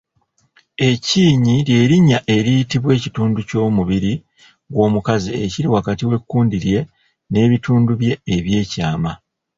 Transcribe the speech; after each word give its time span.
E 0.87 0.89
kinnyi 1.05 1.55
ly'erinnya 1.67 2.19
eriyitibwa 2.35 2.89
ekitundu 2.97 3.39
ky’omubiri 3.49 4.13
gw’omukazi 4.71 5.29
ekiri 5.43 5.67
wakati 5.75 6.03
w’ekkundi 6.09 6.57
lye 6.65 6.79
n’ebitundu 7.31 7.91
bye 7.99 8.13
ebyekyama. 8.35 9.11